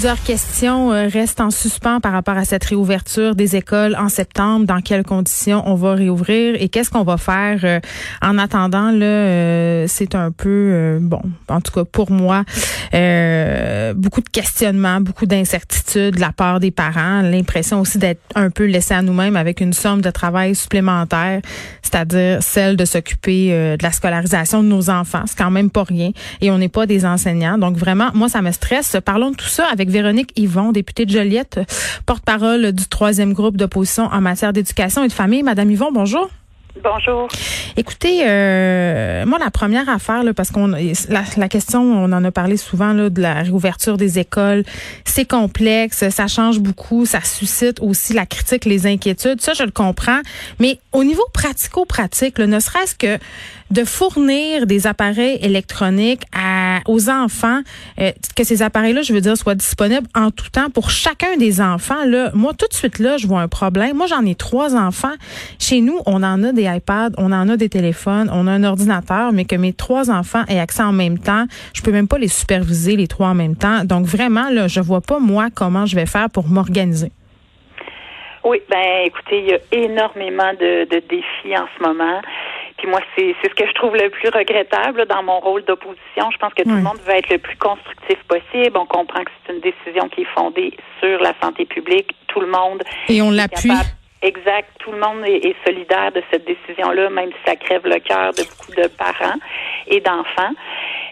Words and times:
Plusieurs 0.00 0.22
questions 0.22 0.94
euh, 0.94 1.08
restent 1.08 1.42
en 1.42 1.50
suspens 1.50 2.00
par 2.00 2.12
rapport 2.12 2.38
à 2.38 2.46
cette 2.46 2.64
réouverture 2.64 3.34
des 3.34 3.54
écoles 3.54 3.94
en 4.00 4.08
septembre. 4.08 4.64
Dans 4.64 4.80
quelles 4.80 5.02
conditions 5.02 5.62
on 5.66 5.74
va 5.74 5.92
réouvrir 5.92 6.56
et 6.58 6.70
qu'est-ce 6.70 6.88
qu'on 6.88 7.02
va 7.02 7.18
faire 7.18 7.60
euh, 7.64 7.80
en 8.22 8.38
attendant 8.38 8.92
là 8.92 9.04
euh, 9.04 9.84
C'est 9.88 10.14
un 10.14 10.30
peu 10.30 10.98
bon, 11.02 11.20
en 11.48 11.60
tout 11.60 11.72
cas 11.72 11.84
pour 11.84 12.10
moi, 12.10 12.44
beaucoup 13.94 14.22
de 14.22 14.28
questionnements, 14.32 15.02
beaucoup 15.02 15.26
d'incertitudes 15.26 16.14
de 16.14 16.20
la 16.20 16.32
part 16.32 16.60
des 16.60 16.70
parents, 16.70 17.20
l'impression 17.20 17.80
aussi 17.80 17.98
d'être 17.98 18.22
un 18.34 18.48
peu 18.48 18.64
laissé 18.64 18.94
à 18.94 19.02
nous-mêmes 19.02 19.36
avec 19.36 19.60
une 19.60 19.74
somme 19.74 20.00
de 20.00 20.10
travail 20.10 20.54
supplémentaire, 20.54 21.42
c'est-à-dire 21.82 22.42
celle 22.42 22.76
de 22.76 22.86
s'occuper 22.86 23.50
de 23.50 23.82
la 23.82 23.92
scolarisation 23.92 24.62
de 24.62 24.68
nos 24.68 24.88
enfants. 24.88 25.24
C'est 25.26 25.36
quand 25.36 25.50
même 25.50 25.68
pas 25.68 25.84
rien 25.84 26.12
et 26.40 26.50
on 26.50 26.56
n'est 26.56 26.70
pas 26.70 26.86
des 26.86 27.04
enseignants, 27.04 27.58
donc 27.58 27.76
vraiment 27.76 28.08
moi 28.14 28.30
ça 28.30 28.40
me 28.40 28.50
stresse. 28.50 28.96
Parlons 29.04 29.32
de 29.32 29.36
tout 29.36 29.44
ça 29.44 29.66
avec 29.70 29.89
Véronique 29.90 30.32
Yvon, 30.36 30.72
députée 30.72 31.04
de 31.04 31.10
Joliette, 31.10 31.60
porte-parole 32.06 32.72
du 32.72 32.86
troisième 32.86 33.32
groupe 33.32 33.56
d'opposition 33.56 34.04
en 34.04 34.20
matière 34.20 34.52
d'éducation 34.52 35.04
et 35.04 35.08
de 35.08 35.12
famille. 35.12 35.42
Madame 35.42 35.70
Yvon, 35.70 35.92
bonjour. 35.92 36.30
Bonjour. 36.82 37.28
Écoutez, 37.76 38.22
euh, 38.26 39.26
moi 39.26 39.38
la 39.38 39.50
première 39.50 39.88
affaire, 39.88 40.22
là, 40.22 40.32
parce 40.32 40.50
qu'on 40.50 40.68
la, 40.68 41.24
la, 41.36 41.48
question, 41.48 41.82
on 41.82 42.12
en 42.12 42.24
a 42.24 42.30
parlé 42.30 42.56
souvent 42.56 42.92
là, 42.92 43.10
de 43.10 43.20
la 43.20 43.42
réouverture 43.42 43.96
des 43.96 44.18
écoles, 44.18 44.62
c'est 45.04 45.24
complexe, 45.24 46.08
ça 46.08 46.28
change 46.28 46.60
beaucoup, 46.60 47.06
ça 47.06 47.22
suscite 47.22 47.80
aussi 47.80 48.12
la 48.12 48.24
critique, 48.24 48.64
les 48.64 48.86
inquiétudes. 48.86 49.40
Ça, 49.40 49.52
je 49.52 49.64
le 49.64 49.72
comprends. 49.72 50.20
Mais 50.60 50.78
au 50.92 51.02
niveau 51.02 51.24
pratico-pratique, 51.32 52.38
ne 52.38 52.60
serait-ce 52.60 52.94
que 52.94 53.18
de 53.70 53.84
fournir 53.84 54.66
des 54.66 54.86
appareils 54.86 55.38
électroniques 55.42 56.22
à, 56.36 56.80
aux 56.86 57.08
enfants, 57.08 57.60
euh, 58.00 58.10
que 58.36 58.44
ces 58.44 58.62
appareils-là, 58.62 59.02
je 59.02 59.12
veux 59.12 59.20
dire, 59.20 59.36
soient 59.36 59.54
disponibles 59.54 60.06
en 60.14 60.30
tout 60.30 60.50
temps 60.50 60.70
pour 60.70 60.90
chacun 60.90 61.36
des 61.36 61.60
enfants. 61.60 62.04
Là, 62.06 62.30
moi, 62.34 62.52
tout 62.52 62.66
de 62.68 62.74
suite 62.74 62.98
là, 62.98 63.16
je 63.16 63.26
vois 63.26 63.40
un 63.40 63.48
problème. 63.48 63.96
Moi, 63.96 64.06
j'en 64.06 64.24
ai 64.26 64.34
trois 64.34 64.74
enfants. 64.74 65.14
Chez 65.58 65.80
nous, 65.80 65.98
on 66.06 66.22
en 66.22 66.42
a 66.42 66.52
des 66.52 66.64
iPads, 66.64 67.10
on 67.18 67.32
en 67.32 67.48
a 67.48 67.56
des 67.56 67.68
téléphones, 67.68 68.28
on 68.32 68.46
a 68.46 68.50
un 68.50 68.64
ordinateur, 68.64 69.32
mais 69.32 69.44
que 69.44 69.56
mes 69.56 69.72
trois 69.72 70.10
enfants 70.10 70.44
aient 70.48 70.58
accès 70.58 70.82
en 70.82 70.92
même 70.92 71.18
temps, 71.18 71.46
je 71.74 71.82
peux 71.82 71.92
même 71.92 72.08
pas 72.08 72.18
les 72.18 72.28
superviser 72.28 72.96
les 72.96 73.06
trois 73.06 73.28
en 73.28 73.34
même 73.34 73.56
temps. 73.56 73.84
Donc 73.84 74.06
vraiment, 74.06 74.50
là, 74.50 74.68
je 74.68 74.80
vois 74.80 75.00
pas 75.00 75.18
moi 75.20 75.48
comment 75.54 75.86
je 75.86 75.94
vais 75.94 76.06
faire 76.06 76.28
pour 76.30 76.48
m'organiser. 76.48 77.12
Oui, 78.42 78.58
ben 78.70 79.04
écoutez, 79.04 79.38
il 79.40 79.48
y 79.48 79.52
a 79.52 79.84
énormément 79.84 80.52
de, 80.54 80.88
de 80.88 81.02
défis 81.08 81.56
en 81.56 81.66
ce 81.76 81.82
moment. 81.86 82.22
Puis 82.80 82.88
moi, 82.88 83.00
c'est 83.14 83.34
ce 83.44 83.54
que 83.54 83.68
je 83.68 83.74
trouve 83.74 83.94
le 83.94 84.08
plus 84.08 84.30
regrettable 84.30 85.04
dans 85.04 85.22
mon 85.22 85.38
rôle 85.38 85.62
d'opposition. 85.64 86.30
Je 86.32 86.38
pense 86.38 86.54
que 86.54 86.62
tout 86.62 86.70
le 86.70 86.80
monde 86.80 86.98
veut 87.04 87.14
être 87.14 87.28
le 87.28 87.36
plus 87.36 87.56
constructif 87.58 88.16
possible. 88.26 88.74
On 88.74 88.86
comprend 88.86 89.22
que 89.22 89.30
c'est 89.44 89.52
une 89.52 89.60
décision 89.60 90.08
qui 90.08 90.22
est 90.22 90.32
fondée 90.34 90.74
sur 90.98 91.20
la 91.20 91.34
santé 91.42 91.66
publique. 91.66 92.16
Tout 92.28 92.40
le 92.40 92.46
monde. 92.46 92.82
Et 93.10 93.20
on 93.20 93.30
l'appuie. 93.30 93.70
Exact. 94.22 94.68
Tout 94.78 94.92
le 94.92 94.98
monde 94.98 95.24
est, 95.26 95.54
solidaire 95.66 96.10
de 96.12 96.22
cette 96.30 96.46
décision-là, 96.46 97.10
même 97.10 97.30
si 97.30 97.50
ça 97.50 97.56
crève 97.56 97.82
le 97.84 97.98
cœur 98.00 98.32
de 98.32 98.44
beaucoup 98.44 98.72
de 98.72 98.86
parents 98.88 99.38
et 99.86 100.00
d'enfants. 100.00 100.54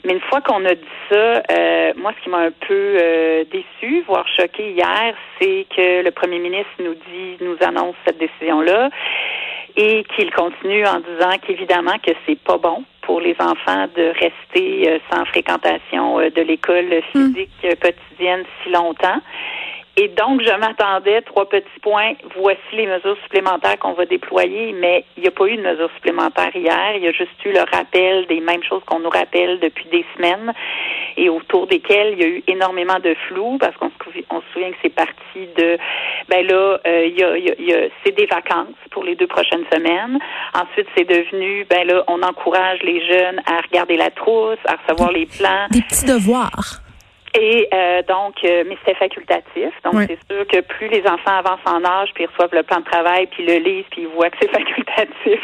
Mais 0.04 0.14
une 0.14 0.20
fois 0.20 0.40
qu'on 0.40 0.64
a 0.64 0.74
dit 0.74 0.96
ça, 1.10 1.42
euh, 1.50 1.92
moi, 1.96 2.12
ce 2.18 2.24
qui 2.24 2.30
m'a 2.30 2.38
un 2.38 2.50
peu 2.50 2.96
euh, 2.98 3.44
déçu, 3.52 4.04
voire 4.06 4.26
choqué 4.36 4.70
hier, 4.70 5.14
c'est 5.38 5.66
que 5.74 6.02
le 6.02 6.10
premier 6.12 6.38
ministre 6.38 6.72
nous 6.80 6.94
dit, 6.94 7.36
nous 7.40 7.56
annonce 7.60 7.96
cette 8.06 8.18
décision-là 8.18 8.88
et 9.78 10.04
qu'il 10.16 10.30
continue 10.32 10.84
en 10.84 10.98
disant 10.98 11.38
qu'évidemment 11.40 11.96
que 12.04 12.10
c'est 12.26 12.38
pas 12.40 12.58
bon 12.58 12.82
pour 13.02 13.20
les 13.20 13.36
enfants 13.38 13.86
de 13.96 14.12
rester 14.20 14.90
euh, 14.90 14.98
sans 15.10 15.24
fréquentation 15.26 16.18
euh, 16.18 16.30
de 16.30 16.42
l'école 16.42 17.00
physique 17.12 17.50
euh, 17.64 17.74
quotidienne 17.80 18.42
si 18.62 18.70
longtemps 18.70 19.20
et 20.00 20.06
donc, 20.06 20.42
je 20.42 20.56
m'attendais, 20.60 21.22
trois 21.22 21.48
petits 21.48 21.80
points, 21.82 22.12
voici 22.36 22.60
les 22.72 22.86
mesures 22.86 23.16
supplémentaires 23.24 23.80
qu'on 23.80 23.94
va 23.94 24.06
déployer, 24.06 24.72
mais 24.72 25.04
il 25.16 25.22
n'y 25.24 25.28
a 25.28 25.32
pas 25.32 25.46
eu 25.46 25.56
de 25.56 25.62
mesures 25.62 25.90
supplémentaires 25.96 26.54
hier. 26.54 26.92
Il 26.94 27.02
y 27.02 27.08
a 27.08 27.10
juste 27.10 27.44
eu 27.44 27.50
le 27.50 27.62
rappel 27.62 28.24
des 28.28 28.38
mêmes 28.38 28.62
choses 28.62 28.84
qu'on 28.86 29.00
nous 29.00 29.10
rappelle 29.10 29.58
depuis 29.58 29.88
des 29.88 30.06
semaines 30.14 30.54
et 31.16 31.28
autour 31.28 31.66
desquelles 31.66 32.12
il 32.12 32.20
y 32.20 32.22
a 32.22 32.28
eu 32.28 32.44
énormément 32.46 33.00
de 33.00 33.12
flou 33.26 33.58
parce 33.58 33.76
qu'on 33.78 33.88
se, 33.88 34.20
on 34.30 34.40
se 34.40 34.46
souvient 34.52 34.70
que 34.70 34.76
c'est 34.82 34.94
parti 34.94 35.48
de, 35.56 35.76
ben 36.28 36.46
là, 36.46 36.78
euh, 36.86 37.06
y 37.06 37.24
a, 37.24 37.36
y 37.36 37.74
a, 37.74 37.88
c'est 38.04 38.14
des 38.16 38.26
vacances 38.26 38.78
pour 38.92 39.02
les 39.02 39.16
deux 39.16 39.26
prochaines 39.26 39.64
semaines. 39.74 40.20
Ensuite, 40.54 40.86
c'est 40.96 41.08
devenu, 41.08 41.66
ben 41.68 41.84
là, 41.88 42.04
on 42.06 42.22
encourage 42.22 42.80
les 42.84 43.04
jeunes 43.04 43.42
à 43.46 43.62
regarder 43.62 43.96
la 43.96 44.10
trousse, 44.10 44.58
à 44.66 44.76
recevoir 44.76 45.10
les 45.10 45.26
plans. 45.26 45.66
Des 45.72 45.82
petits 45.82 46.06
devoirs. 46.06 46.82
Et 47.34 47.68
euh, 47.72 48.02
donc, 48.08 48.36
euh, 48.44 48.64
mais 48.66 48.76
c'était 48.80 48.98
facultatif. 48.98 49.70
Donc, 49.84 49.94
c'est 50.06 50.18
sûr 50.30 50.46
que 50.46 50.60
plus 50.60 50.88
les 50.88 51.06
enfants 51.06 51.38
avancent 51.38 51.66
en 51.66 51.84
âge, 51.84 52.10
puis 52.14 52.26
reçoivent 52.26 52.54
le 52.54 52.62
plan 52.62 52.78
de 52.78 52.84
travail, 52.84 53.26
puis 53.26 53.44
le 53.44 53.56
lisent, 53.56 53.84
puis 53.90 54.02
ils 54.02 54.08
voient 54.08 54.30
que 54.30 54.38
c'est 54.40 54.50
facultatif, 54.50 55.40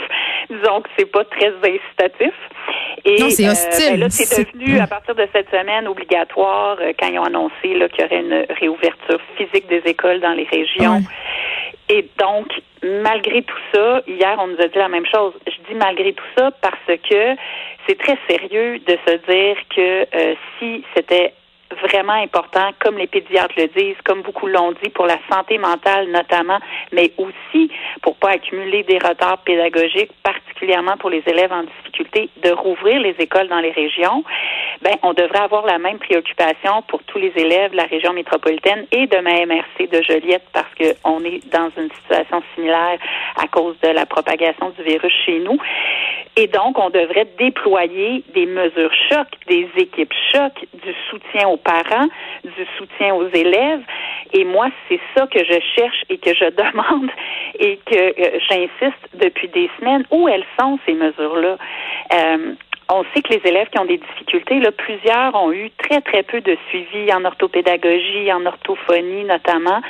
disons 0.51 0.81
que 0.81 0.89
c'est 0.99 1.11
pas 1.11 1.25
très 1.25 1.53
incitatif. 1.53 2.33
Et 3.05 3.21
non, 3.21 3.31
c'est 3.31 3.47
euh, 3.47 3.51
hostile. 3.51 3.91
Ben 3.91 4.01
là, 4.01 4.11
c'est 4.11 4.53
devenu, 4.53 4.79
à 4.79 4.87
partir 4.87 5.15
de 5.15 5.29
cette 5.33 5.51
semaine, 5.51 5.87
obligatoire 5.87 6.79
quand 6.99 7.09
ils 7.09 7.19
ont 7.19 7.25
annoncé 7.25 7.53
qu'il 7.63 7.77
y 7.77 8.05
aurait 8.05 8.21
une 8.21 8.47
réouverture 8.59 9.21
physique 9.37 9.67
des 9.69 9.83
écoles 9.85 10.21
dans 10.21 10.33
les 10.33 10.45
régions. 10.45 11.01
Et 11.91 12.09
donc, 12.19 12.47
malgré 12.83 13.43
tout 13.43 13.59
ça, 13.75 14.01
hier, 14.07 14.37
on 14.41 14.47
nous 14.47 14.61
a 14.61 14.69
dit 14.69 14.79
la 14.79 14.89
même 14.89 15.05
chose. 15.05 15.35
Je 15.47 15.71
dis 15.71 15.75
malgré 15.79 16.15
tout 16.15 16.25
ça 16.37 16.51
parce 16.63 16.87
que 16.87 17.37
c'est 17.87 17.99
très 17.99 18.17
sérieux 18.27 18.79
de 18.79 18.99
se 19.07 19.17
dire 19.31 19.57
que 19.69 20.07
si 20.59 20.83
c'était 20.97 21.35
vraiment 21.83 22.13
important, 22.13 22.71
comme 22.81 22.99
les 22.99 23.07
pédiatres 23.07 23.55
le 23.57 23.69
disent, 23.69 24.01
comme 24.05 24.23
beaucoup 24.23 24.47
l'ont 24.47 24.73
dit, 24.83 24.91
pour 24.91 25.07
la 25.07 25.19
santé 25.31 25.59
mentale 25.59 26.09
notamment, 26.11 26.59
mais 26.93 27.13
aussi 27.19 27.71
pour 28.03 28.17
pas 28.17 28.31
accumuler 28.31 28.83
des 28.83 28.99
retards 28.99 29.39
pédagogiques, 29.45 30.11
particulièrement 30.23 30.97
pour 30.97 31.11
les 31.11 31.23
élèves 31.27 31.53
en 31.53 31.63
difficulté, 31.63 32.31
de 32.43 32.51
rouvrir 32.51 33.01
les 33.01 33.15
écoles 33.19 33.49
dans 33.49 33.61
les 33.61 33.71
régions. 33.71 34.25
Ben, 34.83 34.95
on 35.03 35.13
devrait 35.13 35.41
avoir 35.41 35.65
la 35.67 35.79
même 35.79 35.99
préoccupation 35.99 36.83
pour 36.89 37.03
tous 37.05 37.19
les 37.19 37.33
élèves 37.37 37.73
de 37.73 37.77
la 37.77 37.85
région 37.85 38.13
métropolitaine 38.13 38.87
et 38.93 39.07
de 39.07 39.19
ma 39.19 39.45
MRC 39.47 39.89
de 39.91 40.03
Joliette 40.03 40.45
parce 40.53 40.73
qu'on 40.75 41.25
est 41.25 41.47
dans 41.53 41.71
une 41.77 41.91
situation 42.03 42.43
similaire 42.55 42.99
à 43.37 43.47
cause 43.49 43.77
de 43.83 43.89
la 43.89 44.07
propagation 44.07 44.71
du 44.71 44.83
virus 44.83 45.13
chez 45.25 45.39
nous. 45.41 45.59
Et 46.37 46.49
donc, 46.49 46.79
on 46.79 46.91
devrait 46.91 47.29
déployer 47.39 48.25
des 48.35 48.47
mesures 48.47 48.93
choc, 49.09 49.29
des 49.47 49.69
équipes 49.77 50.13
choc, 50.33 50.53
du 50.73 50.93
soutien 51.09 51.49
aux 51.49 51.57
parents, 51.57 52.09
du 52.43 52.67
soutien 52.77 53.15
aux 53.15 53.29
élèves. 53.29 53.83
Et 54.33 54.45
moi, 54.45 54.69
c'est 54.89 55.01
ça 55.17 55.29
que 55.29 55.39
je 55.39 55.61
cherche 55.77 56.03
et 56.09 56.19
que 56.19 56.35
je 56.35 56.51
demande 56.51 57.11
et 57.61 57.79
que 57.87 58.21
euh, 58.21 58.39
j'insiste 58.49 59.09
depuis 59.15 59.49
des 59.49 59.71
semaines. 59.79 60.05
Où 60.11 60.29
elles 60.29 60.45
sont, 60.59 60.79
ces 60.87 60.95
mesures-là? 60.95 61.57
Euh, 62.13 62.55
on 62.91 63.05
sait 63.15 63.23
que 63.23 63.33
les 63.33 63.41
élèves 63.49 63.69
qui 63.71 63.79
ont 63.79 63.87
des 63.87 63.99
difficultés, 63.99 64.59
là, 64.61 64.71
plusieurs 64.73 65.35
ont 65.35 65.53
eu 65.53 65.71
très, 65.83 66.01
très 66.01 66.23
peu 66.23 66.41
de 66.41 66.57
suivi 66.69 67.13
en 67.13 67.25
orthopédagogie, 67.25 68.31
en 68.33 68.45
orthophonie 68.45 69.25
notamment. 69.25 69.81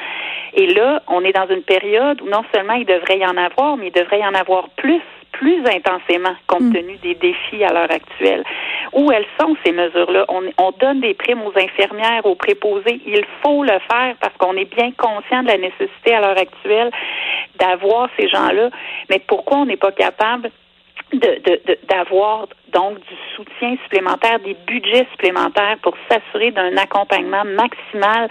Et 0.52 0.66
là, 0.66 1.02
on 1.08 1.24
est 1.24 1.32
dans 1.32 1.48
une 1.48 1.62
période 1.62 2.20
où 2.20 2.28
non 2.28 2.44
seulement 2.54 2.74
il 2.74 2.86
devrait 2.86 3.18
y 3.18 3.26
en 3.26 3.36
avoir, 3.36 3.76
mais 3.76 3.88
il 3.88 3.92
devrait 3.92 4.20
y 4.20 4.26
en 4.26 4.34
avoir 4.34 4.68
plus 4.76 5.02
plus 5.44 5.62
intensément 5.66 6.34
compte 6.46 6.62
mm. 6.62 6.72
tenu 6.72 6.96
des 7.02 7.14
défis 7.16 7.62
à 7.64 7.72
l'heure 7.72 7.90
actuelle. 7.90 8.44
Où 8.94 9.12
elles 9.12 9.26
sont 9.38 9.54
ces 9.62 9.72
mesures-là? 9.72 10.24
On, 10.28 10.42
on, 10.56 10.70
donne 10.80 11.02
des 11.02 11.12
primes 11.12 11.42
aux 11.42 11.52
infirmières, 11.54 12.24
aux 12.24 12.34
préposés. 12.34 13.00
Il 13.06 13.24
faut 13.42 13.62
le 13.62 13.78
faire 13.90 14.14
parce 14.20 14.34
qu'on 14.38 14.56
est 14.56 14.74
bien 14.74 14.90
conscient 14.92 15.42
de 15.42 15.48
la 15.48 15.58
nécessité 15.58 16.14
à 16.14 16.20
l'heure 16.20 16.38
actuelle 16.38 16.90
d'avoir 17.58 18.08
ces 18.18 18.26
gens-là. 18.28 18.70
Mais 19.10 19.18
pourquoi 19.18 19.58
on 19.58 19.66
n'est 19.66 19.76
pas 19.76 19.92
capable 19.92 20.50
d'avoir 21.12 22.46
de, 22.46 22.63
donc 22.74 22.98
du 22.98 23.16
soutien 23.36 23.76
supplémentaire, 23.84 24.38
des 24.40 24.56
budgets 24.66 25.06
supplémentaires 25.12 25.78
pour 25.82 25.94
s'assurer 26.08 26.50
d'un 26.50 26.76
accompagnement 26.76 27.44
maximal 27.44 28.28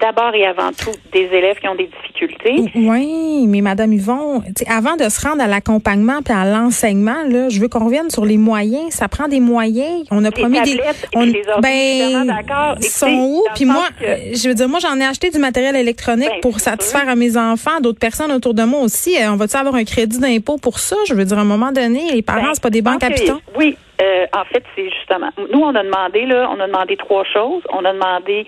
d'abord 0.00 0.34
et 0.34 0.46
avant 0.46 0.70
tout 0.72 0.92
des 1.12 1.24
élèves 1.24 1.58
qui 1.58 1.68
ont 1.68 1.74
des 1.74 1.88
difficultés. 1.88 2.70
Oui, 2.74 3.46
mais 3.48 3.60
Madame 3.60 3.92
Yvon, 3.92 4.42
avant 4.68 4.96
de 4.96 5.08
se 5.08 5.26
rendre 5.26 5.42
à 5.42 5.46
l'accompagnement 5.46 6.20
et 6.28 6.32
à 6.32 6.44
l'enseignement, 6.44 7.22
là, 7.28 7.48
je 7.48 7.60
veux 7.60 7.68
qu'on 7.68 7.84
revienne 7.84 8.10
sur 8.10 8.24
les 8.24 8.36
moyens. 8.36 8.92
Ça 8.92 9.08
prend 9.08 9.28
des 9.28 9.40
moyens. 9.40 10.04
On 10.10 10.24
a 10.24 10.30
promis 10.30 10.60
des. 10.62 10.80
On, 11.14 11.22
les 11.22 11.42
ben, 11.62 12.32
ils 12.80 12.84
sont 12.84 13.08
où? 13.08 13.44
Puis 13.54 13.64
moi, 13.64 13.86
je 14.00 14.48
veux 14.48 14.54
dire, 14.54 14.68
moi, 14.68 14.80
j'en 14.80 14.98
ai 14.98 15.04
acheté 15.04 15.30
du 15.30 15.38
matériel 15.38 15.76
électronique 15.76 16.28
ben, 16.28 16.40
pour 16.40 16.60
satisfaire 16.60 17.08
à 17.08 17.16
mes 17.16 17.36
enfants, 17.36 17.80
d'autres 17.80 17.98
personnes 17.98 18.32
autour 18.32 18.54
de 18.54 18.62
moi 18.62 18.80
aussi. 18.80 19.16
Euh, 19.16 19.32
on 19.32 19.36
va-tu 19.36 19.56
avoir 19.56 19.74
un 19.74 19.84
crédit 19.84 20.18
d'impôt 20.18 20.58
pour 20.58 20.78
ça? 20.78 20.96
Je 21.08 21.14
veux 21.14 21.24
dire, 21.24 21.38
à 21.38 21.42
un 21.42 21.44
moment 21.44 21.72
donné, 21.72 22.12
les 22.12 22.22
parents, 22.22 22.42
ben, 22.42 22.54
c'est 22.54 22.62
pas 22.62 22.70
des 22.70 22.82
banques 22.82 23.02
à 23.02 23.08
Oui, 23.56 23.75
euh, 24.02 24.26
en 24.34 24.44
fait, 24.44 24.62
c'est 24.74 24.90
justement. 24.90 25.30
Nous, 25.52 25.60
on 25.60 25.74
a 25.74 25.82
demandé 25.82 26.26
là, 26.26 26.48
on 26.50 26.60
a 26.60 26.66
demandé 26.66 26.96
trois 26.96 27.24
choses. 27.24 27.62
On 27.70 27.84
a 27.84 27.92
demandé 27.92 28.46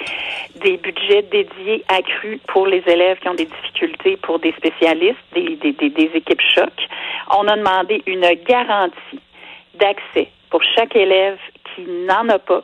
des 0.56 0.76
budgets 0.76 1.22
dédiés 1.22 1.84
accrus 1.88 2.38
pour 2.48 2.66
les 2.66 2.82
élèves 2.86 3.18
qui 3.20 3.28
ont 3.28 3.34
des 3.34 3.46
difficultés, 3.46 4.16
pour 4.18 4.38
des 4.38 4.52
spécialistes, 4.52 5.18
des, 5.34 5.56
des, 5.56 5.72
des, 5.72 5.90
des 5.90 6.10
équipes 6.14 6.42
choc. 6.54 6.72
On 7.34 7.46
a 7.48 7.56
demandé 7.56 8.02
une 8.06 8.26
garantie 8.46 9.20
d'accès 9.74 10.28
pour 10.50 10.62
chaque 10.76 10.94
élève 10.96 11.38
qui 11.74 11.82
n'en 12.06 12.28
a 12.28 12.38
pas 12.38 12.62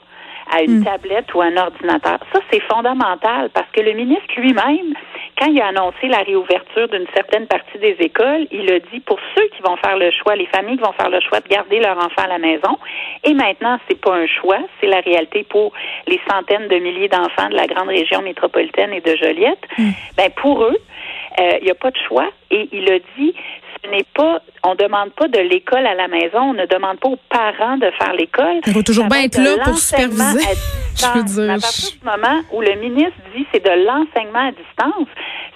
à 0.52 0.62
une 0.62 0.80
Mm. 0.80 0.84
tablette 0.84 1.34
ou 1.34 1.40
un 1.40 1.56
ordinateur. 1.56 2.18
Ça, 2.32 2.40
c'est 2.50 2.60
fondamental 2.60 3.48
parce 3.54 3.70
que 3.72 3.80
le 3.80 3.92
ministre 3.92 4.28
lui-même, 4.36 4.92
quand 5.38 5.46
il 5.46 5.60
a 5.60 5.68
annoncé 5.68 6.08
la 6.08 6.18
réouverture 6.18 6.88
d'une 6.88 7.06
certaine 7.14 7.46
partie 7.46 7.78
des 7.78 7.96
écoles, 8.00 8.46
il 8.50 8.70
a 8.70 8.78
dit 8.78 9.00
pour 9.00 9.18
ceux 9.34 9.46
qui 9.48 9.62
vont 9.62 9.76
faire 9.76 9.96
le 9.96 10.10
choix, 10.10 10.36
les 10.36 10.46
familles 10.46 10.76
qui 10.76 10.82
vont 10.82 10.92
faire 10.92 11.10
le 11.10 11.20
choix 11.20 11.40
de 11.40 11.48
garder 11.48 11.80
leur 11.80 11.96
enfant 11.96 12.22
à 12.24 12.28
la 12.28 12.38
maison, 12.38 12.78
et 13.24 13.34
maintenant, 13.34 13.78
c'est 13.88 14.00
pas 14.00 14.14
un 14.14 14.26
choix, 14.26 14.58
c'est 14.80 14.86
la 14.86 15.00
réalité 15.00 15.44
pour 15.44 15.72
les 16.06 16.20
centaines 16.30 16.68
de 16.68 16.76
milliers 16.76 17.08
d'enfants 17.08 17.48
de 17.48 17.54
la 17.54 17.66
grande 17.66 17.88
région 17.88 18.22
métropolitaine 18.22 18.92
et 18.92 19.00
de 19.00 19.16
Joliette. 19.16 19.64
Ben 20.16 20.30
pour 20.36 20.62
eux, 20.62 20.78
euh, 21.40 21.58
il 21.60 21.64
n'y 21.64 21.70
a 21.70 21.74
pas 21.74 21.90
de 21.90 21.98
choix. 22.08 22.30
Et 22.50 22.68
il 22.72 22.90
a 22.90 22.98
dit, 23.18 23.34
n'est 23.90 24.06
pas, 24.14 24.40
on 24.62 24.74
demande 24.74 25.10
pas 25.12 25.28
de 25.28 25.38
l'école 25.40 25.86
à 25.86 25.94
la 25.94 26.08
maison, 26.08 26.40
on 26.40 26.52
ne 26.54 26.66
demande 26.66 26.98
pas 27.00 27.08
aux 27.08 27.18
parents 27.28 27.76
de 27.76 27.90
faire 27.98 28.12
l'école. 28.14 28.60
Il 28.66 28.72
faut 28.72 28.82
toujours 28.82 29.06
bien 29.06 29.22
être 29.24 29.38
là 29.38 29.62
pour 29.64 29.76
superviser. 29.78 30.22
à 30.46 30.54
Je 30.96 31.06
veux 31.18 31.22
distance. 31.24 31.34
dire, 31.34 31.50
À 31.50 31.58
partir 31.58 31.90
du 31.98 32.04
moment 32.04 32.40
où 32.52 32.60
le 32.60 32.74
ministre 32.76 33.18
dit 33.34 33.44
c'est 33.52 33.64
de 33.64 33.84
l'enseignement 33.84 34.48
à 34.48 34.52
distance, 34.52 35.08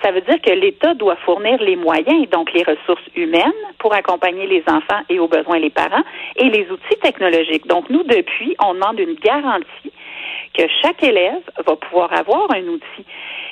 ça 0.03 0.11
veut 0.11 0.21
dire 0.23 0.41
que 0.43 0.51
l'État 0.51 0.95
doit 0.95 1.17
fournir 1.25 1.61
les 1.63 1.77
moyens, 1.77 2.29
donc 2.31 2.53
les 2.53 2.63
ressources 2.65 3.03
humaines 3.17 3.53
pour 3.79 3.95
accompagner 3.95 4.47
les 4.47 4.63
enfants 4.67 5.01
et 5.09 5.19
aux 5.21 5.29
besoins 5.29 5.59
les 5.59 5.71
parents, 5.71 6.03
et 6.37 6.51
les 6.51 6.69
outils 6.71 6.99
technologiques. 7.03 7.67
Donc 7.69 7.89
nous, 7.89 8.03
depuis, 8.03 8.57
on 8.65 8.75
demande 8.75 8.99
une 8.99 9.15
garantie 9.15 9.93
que 10.55 10.63
chaque 10.83 11.03
élève 11.05 11.43
va 11.65 11.77
pouvoir 11.77 12.13
avoir 12.13 12.51
un 12.53 12.63
outil. 12.67 13.05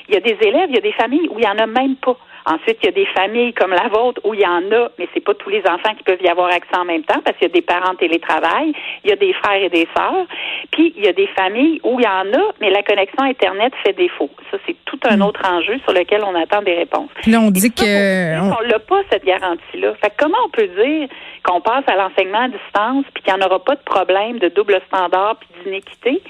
Il 0.09 0.15
y 0.15 0.17
a 0.17 0.21
des 0.21 0.37
élèves, 0.41 0.67
il 0.71 0.75
y 0.75 0.79
a 0.79 0.83
des 0.83 0.93
familles 0.93 1.29
où 1.31 1.39
il 1.39 1.43
n'y 1.43 1.49
en 1.49 1.59
a 1.59 1.67
même 1.67 1.97
pas. 1.97 2.17
Ensuite, 2.49 2.79
il 2.83 2.87
y 2.87 2.89
a 2.89 2.93
des 2.93 3.07
familles 3.07 3.53
comme 3.55 3.73
la 3.73 3.89
vôtre 3.89 4.21
où 4.25 4.33
il 4.33 4.41
y 4.41 4.47
en 4.47 4.63
a, 4.71 4.89
mais 4.99 5.09
c'est 5.13 5.21
pas 5.25 5.35
tous 5.35 5.51
les 5.51 5.63
enfants 5.67 5.95
qui 5.97 6.05
peuvent 6.05 6.23
y 6.23 6.29
avoir 6.29 6.47
accès 6.53 6.77
en 6.79 6.85
même 6.85 7.03
temps 7.03 7.21
parce 7.25 7.37
qu'il 7.39 7.49
y 7.49 7.51
a 7.51 7.55
des 7.55 7.61
parents 7.63 7.91
en 7.91 7.97
télétravail, 7.97 8.73
il 9.05 9.11
y 9.11 9.13
a 9.13 9.17
des 9.17 9.33
frères 9.33 9.61
et 9.63 9.69
des 9.69 9.89
sœurs. 9.97 10.27
Puis 10.71 10.95
il 10.97 11.05
y 11.05 11.09
a 11.09 11.13
des 11.13 11.27
familles 11.29 11.81
où 11.83 11.99
il 11.99 12.05
y 12.05 12.09
en 12.09 12.33
a, 12.33 12.53
mais 12.61 12.71
la 12.71 12.83
connexion 12.85 13.25
Internet 13.25 13.73
fait 13.85 13.93
défaut. 13.95 14.31
Ça, 14.53 14.59
c'est 14.67 14.77
tout 14.85 14.99
un 15.11 15.21
autre 15.23 15.41
enjeu 15.45 15.79
sur 15.85 15.93
lequel 15.93 16.23
on 16.25 16.35
attend 16.37 16.63
des 16.63 16.75
réponses. 16.75 17.11
Là, 17.27 17.41
on 17.41 17.51
dit 17.51 17.61
ça, 17.61 17.69
que. 17.69 18.41
on- 18.41 18.67
l'a 18.69 18.79
pas 18.79 19.01
cette 19.11 19.25
garantie-là. 19.25 19.95
Fait 20.01 20.11
que 20.11 20.15
comment 20.19 20.39
on 20.47 20.51
peut 20.51 20.69
dire 20.69 21.09
qu'on 21.45 21.61
passe 21.61 21.85
à 21.89 21.95
l'enseignement 21.97 22.43
à 22.45 22.49
distance 22.49 23.05
puis 23.15 23.23
qu'il 23.23 23.35
n'y 23.35 23.43
en 23.43 23.47
aura 23.47 23.63
pas 23.63 23.75
de 23.75 23.83
problème 23.83 24.39
de 24.39 24.49
double 24.49 24.81
standard 24.87 25.37
puis 25.37 25.49
d'inéquité 25.65 26.21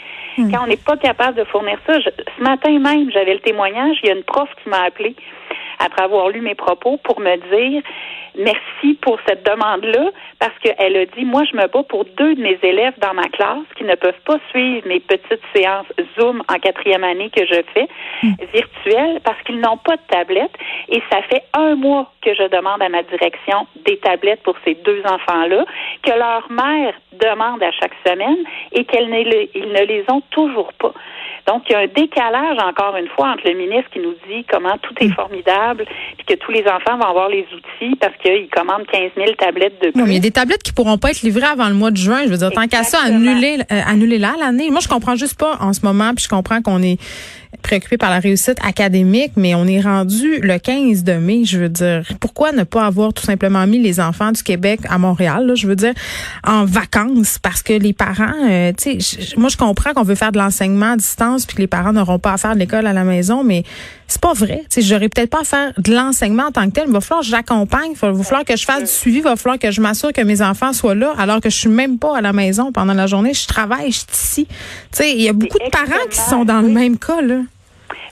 quand 0.52 0.64
on 0.64 0.66
n'est 0.66 0.76
pas 0.76 0.96
capable 0.96 1.36
de 1.38 1.44
fournir 1.44 1.78
ça? 1.86 1.98
Je- 2.00 2.10
ce 2.36 2.42
matin 2.42 2.78
même, 2.78 3.10
j'avais 3.10 3.34
le 3.34 3.40
témoignage. 3.40 3.96
Il 4.02 4.08
y 4.08 4.12
a 4.12 4.14
une 4.16 4.24
prof 4.24 4.48
qui 4.62 4.68
m'a 4.68 4.82
appelé 4.82 5.14
après 5.78 6.02
avoir 6.02 6.28
lu 6.28 6.40
mes 6.40 6.54
propos 6.54 6.96
pour 6.98 7.20
me 7.20 7.36
dire 7.36 7.82
merci 8.36 8.94
pour 9.00 9.18
cette 9.26 9.44
demande-là 9.46 10.10
parce 10.38 10.56
qu'elle 10.62 10.96
a 10.96 11.06
dit 11.06 11.24
moi 11.24 11.42
je 11.50 11.56
me 11.56 11.66
bats 11.66 11.82
pour 11.88 12.04
deux 12.04 12.34
de 12.34 12.40
mes 12.42 12.58
élèves 12.62 12.94
dans 12.98 13.14
ma 13.14 13.28
classe 13.28 13.64
qui 13.76 13.84
ne 13.84 13.94
peuvent 13.94 14.20
pas 14.24 14.38
suivre 14.50 14.86
mes 14.86 15.00
petites 15.00 15.40
séances 15.54 15.86
Zoom 16.18 16.42
en 16.48 16.58
quatrième 16.58 17.04
année 17.04 17.30
que 17.30 17.44
je 17.46 17.60
fais 17.74 17.88
virtuelles 18.52 19.20
parce 19.24 19.40
qu'ils 19.42 19.60
n'ont 19.60 19.76
pas 19.78 19.96
de 19.96 20.02
tablette. 20.08 20.52
Et 20.88 21.02
ça 21.10 21.22
fait 21.22 21.42
un 21.54 21.74
mois 21.74 22.10
que 22.22 22.34
je 22.34 22.48
demande 22.48 22.82
à 22.82 22.88
ma 22.88 23.02
direction 23.02 23.66
des 23.84 23.98
tablettes 23.98 24.42
pour 24.42 24.56
ces 24.64 24.74
deux 24.74 25.02
enfants-là 25.04 25.64
que 26.02 26.10
leur 26.12 26.50
mère 26.50 26.94
demande 27.12 27.62
à 27.62 27.70
chaque 27.72 27.94
semaine 28.06 28.38
et 28.72 28.84
qu'elles 28.84 29.08
ne, 29.08 29.22
les- 29.22 30.04
ont 30.10 30.22
toujours 30.30 30.72
pas. 30.74 30.92
Donc, 31.46 31.62
il 31.68 31.72
y 31.72 31.74
a 31.76 31.78
un 31.80 31.86
décalage, 31.86 32.58
encore 32.58 32.96
une 32.96 33.08
fois, 33.08 33.28
entre 33.28 33.46
le 33.48 33.54
ministre 33.54 33.88
qui 33.90 34.00
nous 34.00 34.14
dit 34.28 34.44
comment 34.50 34.76
tout 34.82 34.94
est 35.00 35.08
formidable, 35.14 35.84
puis 36.16 36.26
que 36.26 36.34
tous 36.34 36.50
les 36.50 36.66
enfants 36.68 36.96
vont 36.98 37.06
avoir 37.08 37.28
les 37.28 37.46
outils 37.54 37.94
parce 37.96 38.16
qu'ils 38.26 38.48
commandent 38.50 38.86
15 38.86 39.10
000 39.16 39.28
tablettes 39.38 39.74
de 39.82 39.90
plus. 39.90 39.98
Non, 39.98 40.04
mais 40.04 40.12
il 40.12 40.14
y 40.14 40.18
a 40.18 40.20
des 40.20 40.30
tablettes 40.30 40.62
qui 40.62 40.72
pourront 40.72 40.98
pas 40.98 41.10
être 41.10 41.22
livrées 41.22 41.46
avant 41.46 41.68
le 41.68 41.74
mois 41.74 41.90
de 41.90 41.96
juin. 41.96 42.22
Je 42.24 42.30
veux 42.30 42.38
dire, 42.38 42.50
tant 42.50 42.66
qu'à 42.66 42.82
ça, 42.82 42.98
annuler, 43.04 43.58
euh, 43.70 43.80
annuler 43.86 44.18
là 44.18 44.34
l'année. 44.38 44.70
Moi, 44.70 44.80
je 44.80 44.88
comprends 44.88 45.16
juste 45.16 45.38
pas 45.38 45.56
en 45.60 45.72
ce 45.72 45.80
moment, 45.82 46.12
puis 46.14 46.24
je 46.24 46.28
comprends 46.28 46.62
qu'on 46.62 46.82
est 46.82 46.98
préoccupé 47.62 47.96
par 47.96 48.10
la 48.10 48.20
réussite 48.20 48.58
académique, 48.62 49.32
mais 49.36 49.54
on 49.54 49.66
est 49.66 49.80
rendu 49.80 50.40
le 50.40 50.58
15 50.58 51.04
de 51.04 51.14
mai. 51.14 51.44
Je 51.44 51.58
veux 51.58 51.68
dire, 51.68 52.02
pourquoi 52.20 52.52
ne 52.52 52.64
pas 52.64 52.86
avoir 52.86 53.12
tout 53.12 53.24
simplement 53.24 53.66
mis 53.66 53.78
les 53.78 54.00
enfants 54.00 54.32
du 54.32 54.42
Québec 54.42 54.80
à 54.88 54.98
Montréal, 54.98 55.46
là, 55.46 55.54
je 55.54 55.66
veux 55.66 55.76
dire, 55.76 55.94
en 56.46 56.64
vacances, 56.64 57.38
parce 57.38 57.62
que 57.62 57.72
les 57.72 57.92
parents, 57.92 58.32
euh, 58.48 58.72
tu 58.76 59.00
sais, 59.00 59.36
moi, 59.36 59.48
je 59.48 59.56
comprends 59.56 59.92
qu'on 59.94 60.02
veut 60.02 60.14
faire 60.14 60.32
de 60.32 60.38
l'enseignement 60.38 60.92
à 60.92 60.96
distance, 60.96 61.46
puis 61.46 61.56
que 61.56 61.62
les 61.62 61.66
parents 61.66 61.92
n'auront 61.92 62.18
pas 62.18 62.32
à 62.32 62.36
faire 62.36 62.54
de 62.54 62.60
l'école 62.60 62.86
à 62.86 62.92
la 62.92 63.04
maison, 63.04 63.42
mais 63.42 63.64
c'est 64.08 64.20
pas 64.20 64.34
vrai. 64.34 64.62
Tu 64.70 64.80
sais, 64.80 64.82
j'aurais 64.82 65.08
peut-être 65.08 65.30
pas 65.30 65.40
à 65.40 65.44
faire 65.44 65.72
de 65.76 65.92
l'enseignement 65.92 66.44
en 66.44 66.52
tant 66.52 66.66
que 66.66 66.72
tel. 66.72 66.84
Il 66.86 66.92
va 66.92 67.00
falloir 67.00 67.22
que 67.22 67.30
j'accompagne, 67.30 67.90
il 67.92 67.98
va 67.98 68.22
falloir 68.22 68.44
que 68.44 68.56
je 68.56 68.64
fasse 68.64 68.82
du 68.82 68.90
suivi, 68.90 69.18
il 69.18 69.24
va 69.24 69.36
falloir 69.36 69.58
que 69.58 69.70
je 69.70 69.80
m'assure 69.80 70.12
que 70.12 70.20
mes 70.20 70.42
enfants 70.42 70.72
soient 70.72 70.94
là, 70.94 71.14
alors 71.18 71.40
que 71.40 71.50
je 71.50 71.56
suis 71.56 71.68
même 71.68 71.98
pas 71.98 72.18
à 72.18 72.20
la 72.20 72.32
maison 72.32 72.72
pendant 72.72 72.94
la 72.94 73.06
journée. 73.06 73.34
Je 73.34 73.46
travaille, 73.46 73.90
je 73.90 73.98
suis 73.98 74.06
ici. 74.12 74.46
Tu 74.46 74.54
sais, 74.92 75.12
il 75.12 75.22
y 75.22 75.28
a 75.28 75.32
beaucoup 75.32 75.58
de 75.58 75.70
parents 75.70 76.06
qui 76.08 76.18
sont 76.18 76.44
dans 76.44 76.60
le 76.60 76.68
même 76.68 76.98
cas, 76.98 77.20
là. 77.20 77.40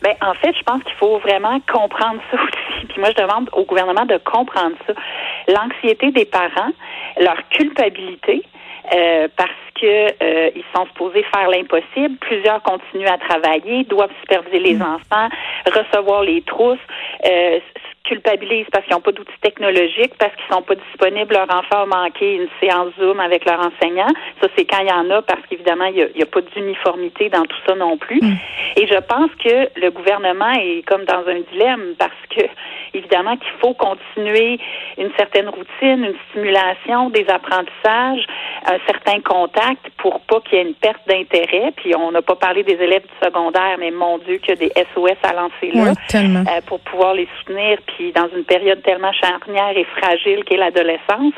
Ben, 0.05 0.15
en 0.21 0.35
fait, 0.35 0.55
je 0.55 0.63
pense 0.65 0.83
qu'il 0.83 0.95
faut 0.97 1.19
vraiment 1.19 1.59
comprendre 1.73 2.21
ça 2.31 2.37
aussi. 2.43 2.87
Puis 2.87 3.01
moi, 3.01 3.09
je 3.17 3.23
demande 3.23 3.49
au 3.55 3.65
gouvernement 3.65 4.05
de 4.05 4.19
comprendre 4.19 4.77
ça. 4.87 4.93
L'anxiété 5.49 6.11
des 6.11 6.27
parents, 6.27 6.73
leur 7.19 7.37
culpabilité, 7.49 8.43
euh, 8.95 9.29
parce 9.35 9.51
que 9.81 9.87
euh, 10.23 10.51
ils 10.55 10.65
sont 10.77 10.85
supposés 10.89 11.25
faire 11.35 11.49
l'impossible. 11.49 12.17
Plusieurs 12.21 12.63
continuent 12.63 13.09
à 13.09 13.17
travailler, 13.17 13.85
doivent 13.85 14.13
superviser 14.21 14.59
les 14.59 14.77
enfants, 14.77 15.29
recevoir 15.67 16.23
les 16.23 16.43
trousses, 16.43 16.79
euh, 17.25 17.61
culpabilisent 18.05 18.67
parce 18.71 18.85
qu'ils 18.85 18.95
n'ont 18.95 19.01
pas 19.01 19.13
d'outils 19.13 19.41
technologiques, 19.41 20.15
parce 20.19 20.33
qu'ils 20.37 20.55
sont 20.55 20.63
pas 20.63 20.75
disponibles, 20.75 21.35
leur 21.35 21.51
enfant 21.51 21.83
a 21.83 21.87
manqué 21.87 22.35
une 22.35 22.49
séance 22.61 22.93
Zoom 22.99 23.19
avec 23.19 23.45
leur 23.45 23.59
enseignant. 23.59 24.09
Ça, 24.41 24.49
c'est 24.57 24.65
quand 24.65 24.81
il 24.83 24.89
y 24.89 24.93
en 24.93 25.11
a, 25.11 25.23
parce 25.23 25.41
qu'évidemment, 25.49 25.87
il 25.87 25.95
n'y 25.95 26.23
a, 26.23 26.25
a, 26.25 26.27
pas 26.27 26.43
d'uniformité 26.43 27.31
dans 27.31 27.45
tout 27.45 27.57
ça 27.67 27.75
non 27.75 27.97
plus. 27.97 28.21
Et 28.77 28.87
je 28.87 29.01
pense 29.01 29.31
que 29.43 29.81
le 29.81 29.91
gouvernement 29.91 30.53
est 30.53 30.83
comme 30.87 31.05
dans 31.05 31.27
un 31.27 31.41
dilemme, 31.53 31.95
parce 31.99 32.13
que, 32.31 32.45
évidemment, 32.95 33.37
qu'il 33.37 33.53
faut 33.61 33.75
continuer 33.75 34.59
une 34.99 35.11
certaine 35.17 35.49
routine, 35.49 36.05
une 36.05 36.15
stimulation, 36.31 37.11
des 37.11 37.27
apprentissages, 37.29 38.27
un 38.67 38.79
certain 38.87 39.21
contact 39.21 39.91
pour 39.99 40.21
pas 40.21 40.41
qu'il 40.41 40.59
y 40.59 40.61
ait 40.61 40.65
une 40.65 40.75
perte 40.75 41.07
d'intérêt. 41.07 41.73
Puis 41.77 41.95
on 41.95 42.13
n'a 42.13 42.23
pas 42.23 42.37
parlé 42.37 42.63
des 42.63 42.75
élèves 42.75 43.03
du 43.03 43.27
secondaire, 43.27 43.77
mais 43.79 43.91
mon 43.91 44.19
Dieu, 44.19 44.39
qu'il 44.39 44.51
y 44.51 44.53
a 44.53 44.57
des 44.57 44.73
SOS 44.95 45.19
à 45.23 45.33
lancer 45.33 45.71
là 45.73 45.93
Oui, 46.15 46.15
euh, 46.15 46.61
pour 46.67 46.81
pouvoir 46.81 47.15
les 47.15 47.29
soutenir. 47.39 47.79
Puis 47.87 48.13
dans 48.13 48.29
une 48.35 48.45
période 48.45 48.83
tellement 48.83 49.13
charnière 49.13 49.77
et 49.77 49.85
fragile 49.85 50.45
qu'est 50.45 50.57
l'adolescence. 50.57 51.35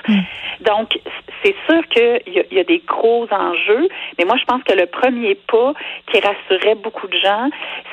Donc, 0.60 0.98
c'est 1.42 1.54
sûr 1.68 1.86
qu'il 1.88 2.20
y, 2.26 2.54
y 2.54 2.58
a 2.58 2.64
des 2.64 2.82
gros 2.86 3.26
enjeux, 3.30 3.88
mais 4.18 4.24
moi, 4.24 4.36
je 4.36 4.44
pense 4.44 4.62
que 4.62 4.72
le 4.72 4.86
premier 4.86 5.34
pas 5.34 5.72
qui 6.10 6.20
rassurerait 6.20 6.76
beaucoup 6.76 7.06
de 7.06 7.18
gens, 7.18 7.50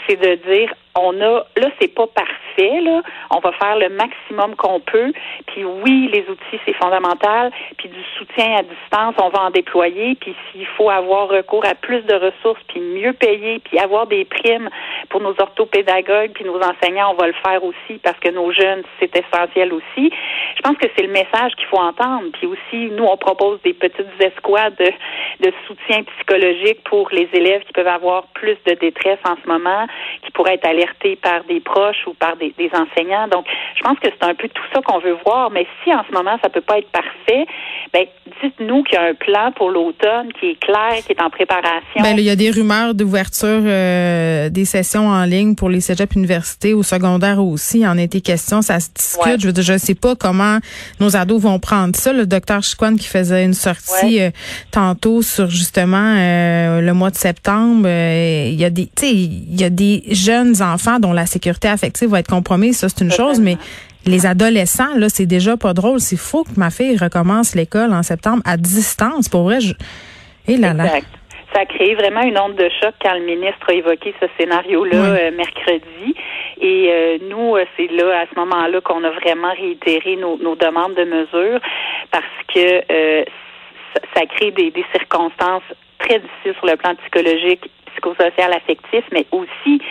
c'est 0.08 0.20
de 0.20 0.36
dire 0.51 0.74
on 0.95 1.19
a 1.21 1.45
là 1.57 1.69
c'est 1.79 1.93
pas 1.93 2.07
parfait 2.07 2.81
là, 2.81 3.01
on 3.31 3.39
va 3.39 3.51
faire 3.53 3.77
le 3.77 3.89
maximum 3.89 4.55
qu'on 4.55 4.79
peut. 4.79 5.12
Puis 5.47 5.65
oui, 5.65 6.09
les 6.12 6.21
outils 6.29 6.59
c'est 6.65 6.73
fondamental, 6.73 7.51
puis 7.77 7.89
du 7.89 8.03
soutien 8.17 8.57
à 8.57 8.62
distance, 8.63 9.15
on 9.21 9.29
va 9.29 9.45
en 9.45 9.50
déployer, 9.50 10.15
puis 10.15 10.35
s'il 10.51 10.65
faut 10.65 10.89
avoir 10.89 11.29
recours 11.29 11.65
à 11.65 11.75
plus 11.75 12.01
de 12.01 12.13
ressources, 12.13 12.62
puis 12.67 12.79
mieux 12.79 13.13
payer, 13.13 13.59
puis 13.59 13.79
avoir 13.79 14.07
des 14.07 14.25
primes 14.25 14.69
pour 15.10 15.22
nos 15.22 15.36
orthopédagogues, 15.39 16.31
puis 16.33 16.45
nos 16.45 16.60
enseignants, 16.60 17.12
on 17.12 17.15
va 17.15 17.27
le 17.27 17.36
faire 17.45 17.63
aussi 17.63 18.00
parce 18.03 18.17
que 18.19 18.29
nos 18.29 18.51
jeunes, 18.51 18.83
c'est 19.00 19.12
essentiel 19.15 19.74
aussi. 19.74 20.12
Je 20.55 20.62
pense 20.62 20.77
que 20.77 20.88
c'est 20.95 21.03
le 21.03 21.12
message 21.12 21.53
qu'il 21.57 21.67
faut 21.67 21.79
entendre. 21.79 22.29
Puis 22.33 22.48
aussi, 22.48 22.91
nous, 22.91 23.03
on 23.03 23.17
propose 23.17 23.62
des 23.63 23.74
petites 23.74 24.07
escouades 24.19 24.75
de, 24.77 25.51
soutien 25.67 26.03
psychologique 26.03 26.83
pour 26.86 27.10
les 27.12 27.29
élèves 27.33 27.63
qui 27.63 27.74
peuvent 27.74 27.88
avoir 27.88 28.27
plus 28.33 28.57
de 28.65 28.74
détresse 28.74 29.19
en 29.25 29.36
ce 29.41 29.48
moment, 29.48 29.88
qui 30.24 30.31
pourraient 30.31 30.55
être 30.55 30.67
alertés 30.67 31.15
par 31.15 31.43
des 31.45 31.60
proches 31.60 32.05
ou 32.07 32.13
par 32.13 32.36
des, 32.38 32.53
enseignants. 32.74 33.27
Donc, 33.27 33.45
je 33.75 33.83
pense 33.83 34.00
que 34.00 34.07
c'est 34.10 34.27
un 34.27 34.33
peu 34.33 34.48
tout 34.48 34.63
ça 34.74 34.81
qu'on 34.81 35.00
veut 35.00 35.17
voir. 35.25 35.51
Mais 35.51 35.67
si 35.83 35.93
en 35.93 36.03
ce 36.07 36.13
moment, 36.13 36.38
ça 36.43 36.50
peut 36.50 36.62
pas 36.62 36.79
être 36.79 36.89
parfait, 36.89 37.45
ben, 37.93 38.05
dites-nous 38.41 38.83
qu'il 38.83 38.95
y 38.95 38.98
a 38.98 39.03
un 39.10 39.13
plan 39.13 39.51
pour 39.51 39.69
l'automne 39.69 40.31
qui 40.39 40.51
est 40.51 40.60
clair, 40.60 40.95
qui 41.05 41.12
est 41.12 41.22
en 41.22 41.29
préparation. 41.29 42.01
Ben, 42.01 42.15
il 42.17 42.24
y 42.24 42.29
a 42.29 42.36
des 42.36 42.51
rumeurs 42.51 42.93
d'ouverture 42.93 43.62
euh, 43.65 44.50
des 44.50 44.65
sessions 44.65 44.92
en 45.01 45.23
ligne 45.25 45.55
pour 45.55 45.69
les 45.69 45.81
cégeps 45.81 46.15
universités, 46.15 46.73
au 46.73 46.83
secondaire 46.83 47.43
aussi. 47.43 47.79
Il 47.79 47.88
en 47.88 47.97
a 47.97 48.01
été 48.01 48.21
question, 48.21 48.62
ça 48.62 48.79
se 48.79 48.89
discute. 48.93 49.25
Ouais. 49.25 49.35
Je 49.39 49.47
veux 49.47 49.53
dire, 49.53 49.63
je 49.63 49.77
sais 49.77 49.95
pas 49.95 50.15
comment 50.15 50.59
nos 51.00 51.15
ados 51.15 51.41
vont 51.41 51.59
prendre 51.59 51.95
ça. 51.95 52.13
Le 52.13 52.25
docteur 52.25 52.63
Chiquan 52.63 52.95
qui 52.95 53.07
faisait 53.07 53.43
une 53.43 53.53
sortie 53.53 54.21
euh, 54.21 54.31
tantôt 54.71 55.21
sur 55.21 55.50
justement 55.50 56.15
euh, 56.17 56.81
le 56.81 56.93
mois 56.93 57.12
de 57.12 57.17
septembre. 57.17 57.83
euh, 57.85 58.50
il 58.51 58.59
y 58.59 58.65
a 58.65 58.69
des, 58.69 58.85
tu 58.85 59.05
sais, 59.05 59.12
il 59.13 59.59
y 59.59 59.63
a 59.63 59.69
des 59.69 60.03
jeunes 60.12 60.62
enfants 60.62 61.00
dont 61.00 61.13
la 61.13 61.25
sécurité 61.25 61.67
affective 61.67 62.09
va 62.09 62.19
être 62.19 62.29
compromise. 62.29 62.77
Ça, 62.77 62.89
c'est 62.89 63.03
une 63.03 63.12
chose, 63.12 63.39
mais 63.39 63.57
les 64.05 64.25
adolescents, 64.25 64.95
là, 64.97 65.07
c'est 65.09 65.25
déjà 65.25 65.57
pas 65.57 65.73
drôle. 65.73 66.00
C'est 66.00 66.17
faux 66.17 66.43
que 66.43 66.59
ma 66.59 66.69
fille 66.69 66.97
recommence 66.97 67.55
l'école 67.55 67.93
en 67.93 68.03
septembre 68.03 68.41
à 68.45 68.57
distance. 68.57 69.29
Pour 69.29 69.43
vrai, 69.43 69.62
je... 69.62 69.73
Et 70.47 70.57
là, 70.57 70.73
là. 70.73 70.85
Exact. 70.85 71.07
Ça 71.53 71.62
a 71.62 71.65
créé 71.65 71.93
vraiment 71.95 72.22
une 72.22 72.38
onde 72.39 72.55
de 72.55 72.69
choc 72.81 72.93
quand 73.01 73.13
le 73.13 73.25
ministre 73.25 73.69
a 73.69 73.74
évoqué 73.74 74.13
ce 74.19 74.25
scénario-là 74.38 74.95
euh, 74.95 75.31
mercredi. 75.31 76.15
Et 76.60 76.88
euh, 76.89 77.17
nous, 77.29 77.55
euh, 77.55 77.65
c'est 77.77 77.91
là, 77.91 78.22
à 78.22 78.25
ce 78.33 78.39
moment-là, 78.39 78.81
qu'on 78.81 79.03
a 79.03 79.12
vraiment 79.12 79.51
réitéré 79.53 80.15
nos, 80.15 80.38
nos, 80.38 80.55
demandes 80.55 80.95
de 80.95 81.03
mesures 81.03 81.60
parce 82.12 82.25
que 82.53 82.81
ça, 83.93 84.01
ça, 84.15 84.25
crée 84.25 84.51
des, 84.51 84.72
des 84.72 84.86
circonstances 84.91 85.63
très 86.00 86.19
difficiles 86.19 86.55
sur 86.57 86.65
le 86.65 86.75
plan 86.75 86.95
psychologique 86.95 87.69
psychosocial 87.93 88.53
affectif, 88.53 89.03
mais 89.12 89.25
aussi 89.31 89.81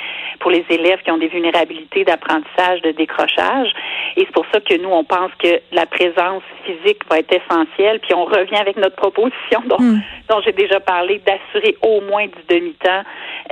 pour 0.41 0.51
les 0.51 0.65
élèves 0.69 1.01
qui 1.05 1.11
ont 1.11 1.19
des 1.19 1.29
vulnérabilités 1.29 2.05
d'apprentissage, 2.05 2.83
de 2.83 2.91
décrochage. 2.91 3.69
Et 4.17 4.25
c'est 4.27 4.33
pour 4.33 4.47
ça 4.53 4.61
que 4.61 4.75
nous, 4.81 4.89
on 4.89 5.05
pense 5.05 5.31
que 5.39 5.61
la 5.73 5.87
présence 5.87 6.43
physique 6.65 7.01
va 7.09 7.21
être 7.21 7.33
essentielle. 7.33 8.01
Puis 8.01 8.15
on 8.15 8.25
revient 8.25 8.57
avec 8.57 8.77
notre 8.77 8.97
proposition 8.97 9.63
dont, 9.67 9.81
mm. 9.81 10.03
dont 10.29 10.41
j'ai 10.45 10.53
déjà 10.53 10.81
parlé, 10.81 11.23
d'assurer 11.25 11.77
au 11.83 12.01
moins 12.03 12.27
du 12.27 12.43
demi-temps 12.49 13.03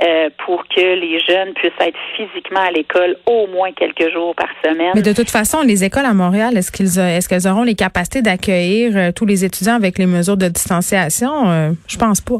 euh, 0.03 0.29
pour 0.45 0.63
que 0.67 0.81
les 0.81 1.19
jeunes 1.19 1.53
puissent 1.53 1.71
être 1.79 1.99
physiquement 2.15 2.61
à 2.61 2.71
l'école 2.71 3.17
au 3.25 3.47
moins 3.47 3.71
quelques 3.71 4.11
jours 4.11 4.35
par 4.35 4.49
semaine. 4.63 4.91
Mais 4.95 5.01
de 5.01 5.13
toute 5.13 5.29
façon, 5.29 5.61
les 5.61 5.83
écoles 5.83 6.05
à 6.05 6.13
Montréal, 6.13 6.57
est-ce 6.57 6.71
qu'ils 6.71 6.99
est-ce 6.99 7.29
qu'elles 7.29 7.47
auront 7.47 7.63
les 7.63 7.75
capacités 7.75 8.21
d'accueillir 8.21 8.97
euh, 8.97 9.11
tous 9.11 9.25
les 9.25 9.45
étudiants 9.45 9.75
avec 9.75 9.97
les 9.97 10.05
mesures 10.05 10.37
de 10.37 10.47
distanciation? 10.47 11.49
Euh, 11.49 11.71
je 11.87 11.97
pense 11.97 12.21
pas. 12.21 12.39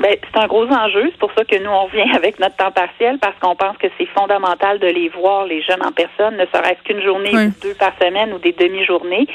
Ben, 0.00 0.16
c'est 0.20 0.40
un 0.40 0.46
gros 0.46 0.66
enjeu. 0.66 1.08
C'est 1.12 1.18
pour 1.18 1.32
ça 1.36 1.44
que 1.44 1.56
nous, 1.56 1.70
on 1.70 1.86
vient 1.88 2.10
avec 2.14 2.40
notre 2.40 2.56
temps 2.56 2.72
partiel 2.72 3.18
parce 3.18 3.38
qu'on 3.38 3.54
pense 3.54 3.76
que 3.76 3.86
c'est 3.98 4.06
fondamental 4.06 4.78
de 4.78 4.86
les 4.86 5.08
voir, 5.10 5.44
les 5.44 5.62
jeunes 5.62 5.82
en 5.84 5.92
personne, 5.92 6.36
ne 6.36 6.46
serait-ce 6.46 6.82
qu'une 6.84 7.02
journée 7.02 7.34
ou 7.34 7.52
deux 7.62 7.74
par 7.74 7.92
semaine 8.02 8.32
ou 8.32 8.38
des 8.38 8.52
demi-journées. 8.52 9.26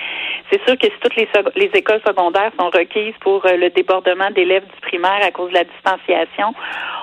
C'est 0.51 0.63
sûr 0.65 0.77
que 0.77 0.88
si 0.88 0.93
toutes 1.01 1.15
les, 1.15 1.27
les 1.55 1.69
écoles 1.74 2.01
secondaires 2.05 2.51
sont 2.60 2.69
requises 2.69 3.13
pour 3.22 3.45
euh, 3.45 3.57
le 3.57 3.69
débordement 3.69 4.31
d'élèves 4.31 4.65
du 4.65 4.81
primaire 4.81 5.19
à 5.24 5.31
cause 5.31 5.50
de 5.50 5.55
la 5.55 5.63
distanciation, 5.63 6.53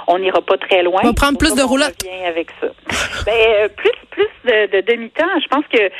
on 0.09 0.19
n'ira 0.19 0.40
pas 0.42 0.59
très 0.59 0.83
loin. 0.83 1.00
On 1.04 1.09
va 1.09 1.12
prendre 1.12 1.38
plus 1.38 1.54
de 1.54 1.62
roulottes. 1.62 2.04
avec 2.26 2.49
ça. 2.61 2.69
ben, 3.26 3.33
euh, 3.33 3.69
plus 3.69 3.92
plus 4.12 4.28
de, 4.45 4.66
de 4.76 4.92
demi-temps. 4.92 5.40
Je 5.42 5.49
pense 5.49 5.64
que 5.73 5.90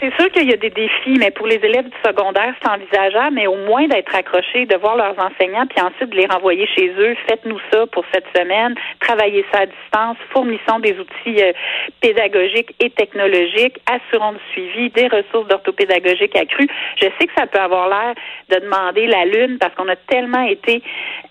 c'est 0.00 0.12
sûr 0.16 0.30
qu'il 0.32 0.48
y 0.48 0.52
a 0.52 0.56
des 0.56 0.70
défis, 0.70 1.16
mais 1.18 1.30
pour 1.30 1.46
les 1.46 1.56
élèves 1.56 1.84
du 1.84 1.96
secondaire, 2.04 2.54
c'est 2.60 2.68
envisageable, 2.68 3.34
mais 3.34 3.46
au 3.46 3.56
moins 3.56 3.86
d'être 3.86 4.14
accrochés, 4.14 4.66
de 4.66 4.76
voir 4.76 4.96
leurs 4.96 5.16
enseignants, 5.18 5.66
puis 5.66 5.80
ensuite 5.80 6.10
de 6.10 6.16
les 6.16 6.26
renvoyer 6.26 6.66
chez 6.74 6.83
eux. 6.88 7.16
Faites-nous 7.28 7.58
ça 7.72 7.86
pour 7.88 8.04
cette 8.12 8.26
semaine. 8.36 8.74
Travaillez 9.00 9.44
ça 9.52 9.60
à 9.60 9.66
distance. 9.66 10.16
Fournissons 10.30 10.78
des 10.80 10.96
outils 10.98 11.42
euh, 11.42 11.52
pédagogiques 12.00 12.74
et 12.80 12.90
technologiques. 12.90 13.78
Assurons 13.86 14.32
le 14.32 14.40
suivi, 14.52 14.90
des 14.90 15.08
ressources 15.08 15.48
d'orthopédagogique 15.48 16.36
accrues. 16.36 16.68
Je 16.96 17.06
sais 17.18 17.26
que 17.26 17.32
ça 17.36 17.46
peut 17.46 17.60
avoir 17.60 17.88
l'air 17.88 18.14
de 18.50 18.64
demander 18.64 19.06
la 19.06 19.24
lune 19.24 19.58
parce 19.58 19.74
qu'on 19.74 19.88
a 19.88 19.96
tellement 19.96 20.46
été 20.46 20.82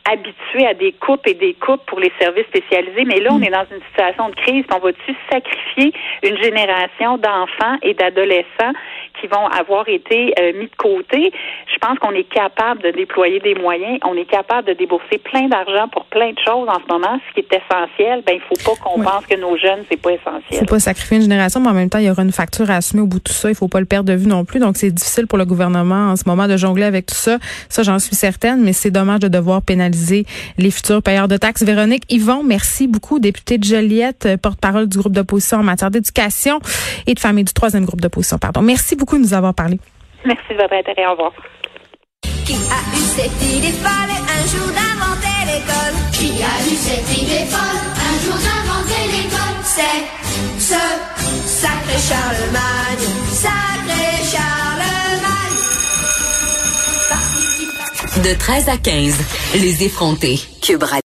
habitués 0.10 0.68
à 0.68 0.74
des 0.74 0.92
coupes 0.92 1.26
et 1.28 1.34
des 1.34 1.54
coupes 1.54 1.86
pour 1.86 2.00
les 2.00 2.12
services 2.20 2.46
spécialisés, 2.48 3.06
mais 3.06 3.20
là, 3.20 3.30
on 3.32 3.42
est 3.42 3.50
dans 3.50 3.66
une 3.72 3.82
situation 3.90 4.30
de 4.30 4.36
crise. 4.36 4.66
On 4.74 4.80
va-tu 4.80 5.16
sacrifier 5.32 5.94
une 6.24 6.38
génération 6.38 7.18
d'enfants 7.18 7.78
et 7.82 7.94
d'adolescents 7.94 8.74
qui 9.20 9.28
vont 9.28 9.48
avoir 9.48 9.88
été 9.88 10.34
euh, 10.40 10.54
mis 10.54 10.66
de 10.66 10.76
côté? 10.76 11.32
Je 11.68 11.78
pense 11.80 11.98
qu'on 12.00 12.12
est 12.12 12.30
capable 12.30 12.82
de 12.84 12.92
déployer 12.92 13.40
des 13.40 13.56
moyens, 13.56 14.00
on 14.04 14.18
est 14.18 14.30
capable 14.30 14.68
de 14.68 14.74
débourser 14.74 15.18
plein 15.20 15.43
d'argent 15.48 15.88
pour 15.90 16.06
plein 16.06 16.32
de 16.32 16.40
choses 16.40 16.68
en 16.68 16.80
ce 16.80 16.92
moment. 16.92 17.20
Ce 17.30 17.34
qui 17.34 17.40
est 17.42 17.58
essentiel, 17.58 18.24
ben 18.26 18.36
il 18.36 18.42
faut 18.42 18.72
pas 18.72 18.82
qu'on 18.82 19.02
pense 19.02 19.26
que 19.26 19.40
nos 19.40 19.58
jeunes 19.58 19.84
c'est 19.90 20.02
pas 20.02 20.12
essentiel. 20.12 20.60
Faut 20.60 20.66
pas 20.66 20.80
sacrifier 20.80 21.18
une 21.18 21.24
génération, 21.24 21.60
mais 21.60 21.70
en 21.70 21.74
même 21.74 21.90
temps 21.90 22.00
il 22.00 22.06
y 22.06 22.10
aura 22.10 22.24
une 22.24 22.32
facture 22.32 22.70
à 22.70 22.76
assumer 22.76 23.02
au 23.02 23.08
bout 23.08 23.20
de 23.20 23.24
tout 23.24 23.34
ça. 23.34 23.50
Il 23.50 23.56
faut 23.56 23.68
pas 23.68 23.80
le 23.80 23.86
perdre 23.86 24.10
de 24.10 24.16
vue 24.16 24.28
non 24.28 24.46
plus. 24.46 24.60
Donc 24.60 24.78
c'est 24.78 24.92
difficile 24.92 25.28
pour 25.28 25.38
le 25.38 25.46
gouvernement 25.46 26.12
en 26.12 26.16
ce 26.16 26.24
moment 26.28 26.48
de 26.48 26.58
jongler 26.58 26.86
avec 26.86 27.06
tout 27.06 27.16
ça. 27.16 27.38
Ça 27.70 27.84
j'en 27.84 28.00
suis 28.00 28.16
certaine, 28.16 28.64
mais 28.64 28.74
c'est 28.74 28.92
dommage 28.92 29.20
de 29.20 29.28
devoir 29.28 29.62
pénaliser 29.62 30.26
les 30.58 30.72
futurs 30.72 31.02
payeurs 31.02 31.28
de 31.28 31.38
taxes. 31.38 31.64
Véronique 31.64 32.04
Yvon, 32.10 32.44
merci 32.44 32.88
beaucoup, 32.88 33.20
députée 33.20 33.58
de 33.58 33.64
Joliette, 33.64 34.28
porte-parole 34.42 34.88
du 34.88 34.98
groupe 34.98 35.14
d'opposition 35.14 35.58
en 35.58 35.64
matière 35.64 35.92
d'éducation 35.92 36.60
et 37.08 37.14
de 37.14 37.20
famille 37.20 37.44
du 37.44 37.54
troisième 37.54 37.86
groupe 37.86 38.02
d'opposition. 38.02 38.38
Pardon. 38.38 38.62
Merci 38.62 38.96
beaucoup 38.96 39.18
de 39.18 39.22
nous 39.22 39.34
avoir 39.34 39.54
parlé. 39.54 39.80
Merci 40.26 40.50
de 40.52 40.56
votre 40.56 40.74
intérêt. 40.74 41.06
Au 41.08 41.12
revoir. 41.12 41.34
Qui 42.46 42.56
a 42.56 42.58
eu 42.58 43.02
cette 43.16 43.42
idée 43.56 43.72
folle 43.72 44.14
un 44.28 44.44
jour 44.52 44.68
d'inventer 44.68 45.40
l'école? 45.46 45.96
Qui 46.12 46.44
a 46.44 46.56
eu 46.68 46.76
cette 46.76 47.18
idée 47.18 47.46
folle 47.46 47.84
un 47.96 48.16
jour 48.24 48.36
d'inventer 48.36 49.04
l'école? 49.14 49.58
C'est 49.64 50.02
ce 50.60 50.82
sacré 51.48 51.98
Charlemagne, 52.10 53.08
sacré 53.32 54.12
Charlemagne. 54.30 55.54
De 58.24 58.34
13 58.38 58.70
à 58.70 58.78
15, 58.78 59.16
les 59.56 59.84
effrontés. 59.84 60.42
Cube 60.62 60.84